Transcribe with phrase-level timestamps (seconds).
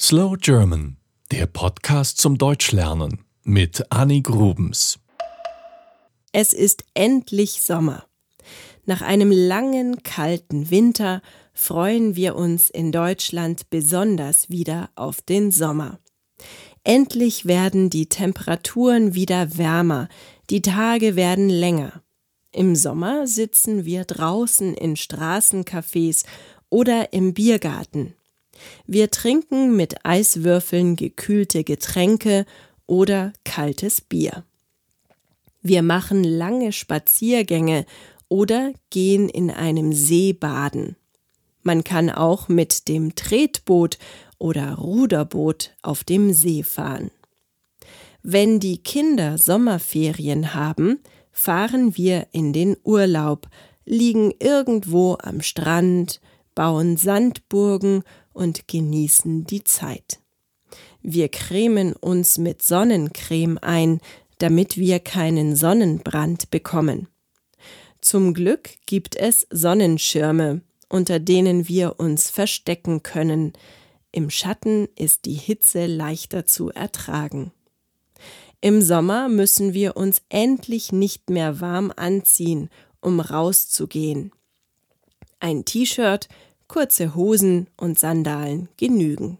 [0.00, 0.96] Slow German,
[1.30, 4.98] der Podcast zum Deutschlernen mit Annie Grubens.
[6.32, 8.04] Es ist endlich Sommer.
[8.86, 11.22] Nach einem langen, kalten Winter
[11.52, 16.00] freuen wir uns in Deutschland besonders wieder auf den Sommer.
[16.82, 20.08] Endlich werden die Temperaturen wieder wärmer,
[20.50, 22.02] die Tage werden länger.
[22.50, 26.24] Im Sommer sitzen wir draußen in Straßencafés
[26.68, 28.14] oder im Biergarten.
[28.86, 32.46] Wir trinken mit Eiswürfeln gekühlte Getränke
[32.86, 34.44] oder kaltes Bier.
[35.62, 37.86] Wir machen lange Spaziergänge
[38.28, 40.96] oder gehen in einem See baden.
[41.62, 43.98] Man kann auch mit dem Tretboot
[44.38, 47.10] oder Ruderboot auf dem See fahren.
[48.22, 51.00] Wenn die Kinder Sommerferien haben,
[51.32, 53.48] fahren wir in den Urlaub,
[53.86, 56.20] liegen irgendwo am Strand,
[56.54, 60.20] bauen Sandburgen und genießen die Zeit.
[61.02, 64.00] Wir cremen uns mit Sonnencreme ein,
[64.38, 67.08] damit wir keinen Sonnenbrand bekommen.
[68.00, 73.52] Zum Glück gibt es Sonnenschirme, unter denen wir uns verstecken können.
[74.12, 77.52] Im Schatten ist die Hitze leichter zu ertragen.
[78.60, 84.32] Im Sommer müssen wir uns endlich nicht mehr warm anziehen, um rauszugehen.
[85.40, 86.28] Ein T-Shirt,
[86.74, 89.38] kurze Hosen und Sandalen genügen.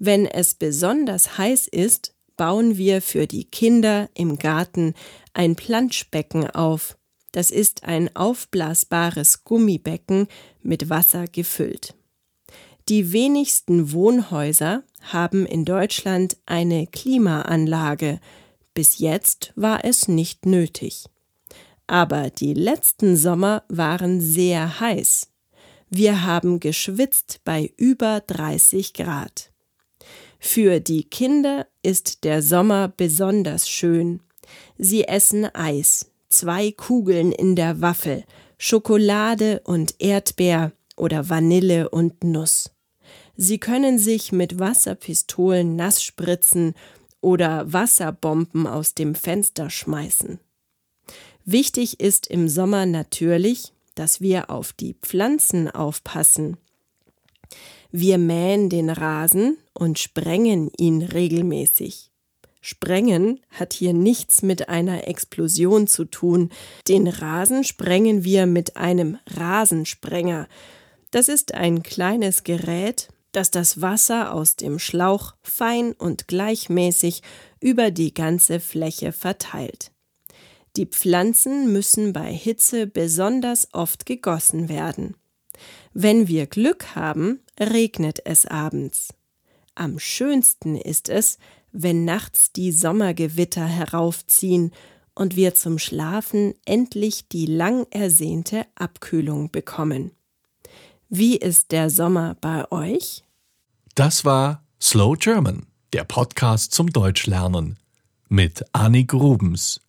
[0.00, 4.94] Wenn es besonders heiß ist, bauen wir für die Kinder im Garten
[5.32, 6.98] ein Planschbecken auf.
[7.30, 10.26] Das ist ein aufblasbares Gummibecken
[10.60, 11.94] mit Wasser gefüllt.
[12.88, 18.18] Die wenigsten Wohnhäuser haben in Deutschland eine Klimaanlage.
[18.74, 21.04] Bis jetzt war es nicht nötig.
[21.86, 25.29] Aber die letzten Sommer waren sehr heiß.
[25.92, 29.50] Wir haben geschwitzt bei über 30 Grad.
[30.38, 34.20] Für die Kinder ist der Sommer besonders schön.
[34.78, 38.24] Sie essen Eis, zwei Kugeln in der Waffel,
[38.56, 42.70] Schokolade und Erdbeer oder Vanille und Nuss.
[43.36, 46.74] Sie können sich mit Wasserpistolen nass spritzen
[47.20, 50.38] oder Wasserbomben aus dem Fenster schmeißen.
[51.44, 56.56] Wichtig ist im Sommer natürlich, dass wir auf die Pflanzen aufpassen.
[57.92, 62.10] Wir mähen den Rasen und sprengen ihn regelmäßig.
[62.62, 66.48] Sprengen hat hier nichts mit einer Explosion zu tun.
[66.88, 70.48] Den Rasen sprengen wir mit einem Rasensprenger.
[71.10, 77.20] Das ist ein kleines Gerät, das das Wasser aus dem Schlauch fein und gleichmäßig
[77.60, 79.92] über die ganze Fläche verteilt.
[80.76, 85.16] Die Pflanzen müssen bei Hitze besonders oft gegossen werden.
[85.92, 89.08] Wenn wir Glück haben, regnet es abends.
[89.74, 91.38] Am schönsten ist es,
[91.72, 94.72] wenn nachts die Sommergewitter heraufziehen
[95.14, 100.12] und wir zum Schlafen endlich die lang ersehnte Abkühlung bekommen.
[101.08, 103.24] Wie ist der Sommer bei euch?
[103.96, 107.78] Das war Slow German, der Podcast zum Deutschlernen
[108.28, 109.80] mit Annie Grubens.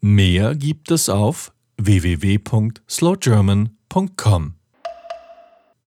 [0.00, 4.57] Mehr gibt es auf www.slowgerman.com.